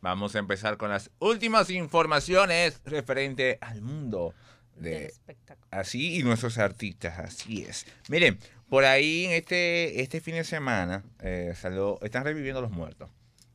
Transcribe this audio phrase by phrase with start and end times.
[0.00, 4.32] Vamos a empezar con las últimas informaciones referente al mundo
[4.74, 5.68] del de espectáculo.
[5.70, 7.86] así y nuestros artistas, así es.
[8.08, 8.38] Miren,
[8.70, 13.10] por ahí en este este fin de semana eh, salió, están reviviendo los muertos.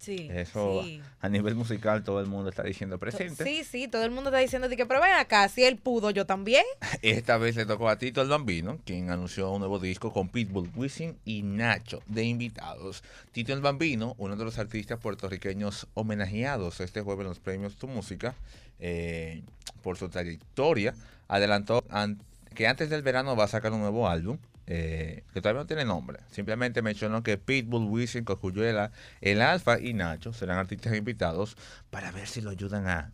[0.06, 1.02] Sí, Eso sí.
[1.22, 3.44] a nivel musical todo el mundo está diciendo presente.
[3.44, 6.26] Sí, sí, todo el mundo está diciendo que, pero ven acá, si él pudo, yo
[6.26, 6.64] también.
[7.02, 10.70] Esta vez le tocó a Tito el Bambino, quien anunció un nuevo disco con Pitbull,
[10.76, 13.04] Wisin y Nacho de invitados.
[13.32, 17.88] Tito el Bambino, uno de los artistas puertorriqueños homenajeados este jueves en los premios Tu
[17.88, 18.36] Música
[18.80, 19.42] eh,
[19.82, 20.94] por su trayectoria,
[21.28, 22.22] adelantó an-
[22.54, 24.38] que antes del verano va a sacar un nuevo álbum.
[24.68, 26.20] Eh, que todavía no tiene nombre.
[26.32, 31.58] Simplemente mencionó que Pitbull, Wisin, Cocuyuela, El Alfa y Nacho serán artistas invitados
[31.90, 33.12] para ver si lo ayudan a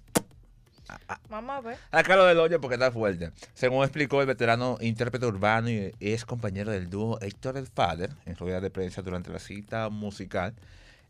[1.09, 1.77] a ver.
[1.91, 3.31] a Carlos del Hoyo porque está fuerte.
[3.53, 8.35] Según explicó el veterano intérprete urbano y es compañero del dúo Héctor el Father en
[8.35, 10.53] rueda de prensa durante la cita musical,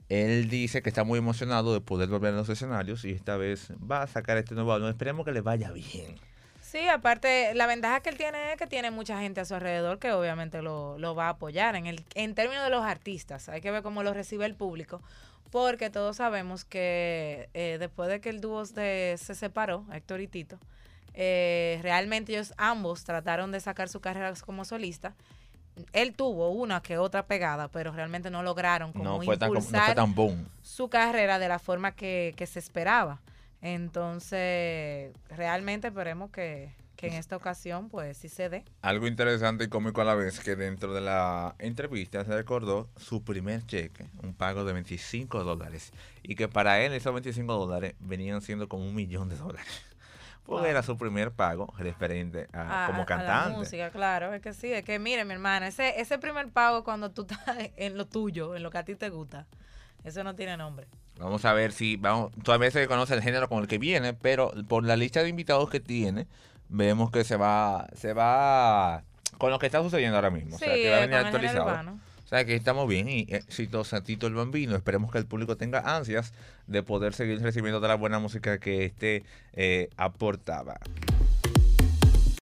[0.09, 3.71] él dice que está muy emocionado de poder volver a los escenarios y esta vez
[3.79, 4.89] va a sacar este nuevo álbum.
[4.89, 6.30] Esperemos que le vaya bien.
[6.71, 9.99] Sí, aparte, la ventaja que él tiene es que tiene mucha gente a su alrededor
[9.99, 11.75] que obviamente lo, lo va a apoyar.
[11.75, 15.01] En, el, en términos de los artistas, hay que ver cómo lo recibe el público,
[15.51, 20.27] porque todos sabemos que eh, después de que el dúo de- se separó, Héctor y
[20.27, 20.59] Tito,
[21.13, 25.13] eh, realmente ellos ambos trataron de sacar su carrera como solista.
[25.91, 29.93] Él tuvo una que otra pegada, pero realmente no lograron como No tan, no impulsar
[29.95, 30.47] tan boom.
[30.61, 33.19] su carrera de la forma que, que se esperaba.
[33.61, 38.63] Entonces, realmente esperemos que, que en esta ocasión, pues sí se dé.
[38.81, 43.23] Algo interesante y cómico a la vez que dentro de la entrevista se recordó su
[43.23, 45.93] primer cheque, un pago de 25 dólares.
[46.23, 49.67] Y que para él esos 25 dólares venían siendo como un millón de dólares.
[50.45, 50.71] Porque Wow.
[50.71, 53.51] era su primer pago referente a, A- como a- a cantante.
[53.51, 56.83] la música, claro, es que sí, es que mire, mi hermana, ese, ese primer pago
[56.83, 59.45] cuando tú estás en lo tuyo, en lo que a ti te gusta,
[60.03, 60.87] eso no tiene nombre.
[61.21, 64.51] Vamos a ver si vamos, todavía se conoce el género con el que viene, pero
[64.67, 66.25] por la lista de invitados que tiene,
[66.67, 69.03] vemos que se va, se va
[69.37, 70.57] con lo que está sucediendo ahora mismo.
[70.57, 71.91] sí, o sea, que va a venir actualizado.
[72.25, 74.75] O sea, que estamos bien y exitosa Tito el Bambino.
[74.75, 76.33] Esperemos que el público tenga ansias
[76.65, 79.23] de poder seguir recibiendo toda la buena música que este
[79.53, 80.79] eh, aportaba.